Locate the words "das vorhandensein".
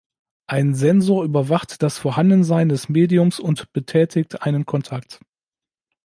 1.83-2.69